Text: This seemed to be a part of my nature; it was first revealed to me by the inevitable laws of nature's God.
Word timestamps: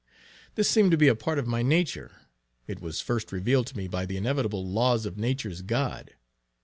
This 0.55 0.67
seemed 0.67 0.89
to 0.89 0.97
be 0.97 1.07
a 1.09 1.13
part 1.15 1.37
of 1.37 1.45
my 1.45 1.61
nature; 1.61 2.21
it 2.65 2.81
was 2.81 3.01
first 3.01 3.31
revealed 3.31 3.67
to 3.67 3.77
me 3.77 3.87
by 3.87 4.07
the 4.07 4.17
inevitable 4.17 4.67
laws 4.67 5.05
of 5.05 5.15
nature's 5.15 5.61
God. 5.61 6.15